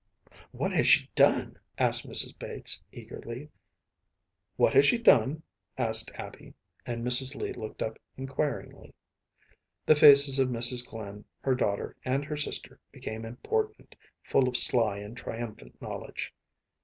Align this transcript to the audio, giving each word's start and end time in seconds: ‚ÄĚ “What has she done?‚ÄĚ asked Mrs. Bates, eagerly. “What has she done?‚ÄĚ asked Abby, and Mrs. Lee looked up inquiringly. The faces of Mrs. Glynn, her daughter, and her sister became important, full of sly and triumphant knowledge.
‚ÄĚ 0.25 0.39
“What 0.51 0.71
has 0.71 0.87
she 0.87 1.11
done?‚ÄĚ 1.13 1.57
asked 1.77 2.09
Mrs. 2.09 2.39
Bates, 2.39 2.81
eagerly. 2.91 3.49
“What 4.55 4.73
has 4.73 4.83
she 4.87 4.97
done?‚ÄĚ 4.97 5.43
asked 5.85 6.09
Abby, 6.15 6.55
and 6.87 7.05
Mrs. 7.05 7.35
Lee 7.35 7.53
looked 7.53 7.83
up 7.83 7.99
inquiringly. 8.17 8.95
The 9.85 9.93
faces 9.95 10.39
of 10.39 10.47
Mrs. 10.49 10.83
Glynn, 10.89 11.23
her 11.41 11.53
daughter, 11.53 11.95
and 12.03 12.25
her 12.25 12.35
sister 12.35 12.79
became 12.91 13.25
important, 13.25 13.95
full 14.23 14.47
of 14.49 14.57
sly 14.57 14.97
and 14.97 15.15
triumphant 15.15 15.79
knowledge. 15.79 16.33